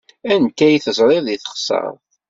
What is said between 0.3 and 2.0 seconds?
Anta i teẓriḍ deg teɣsert?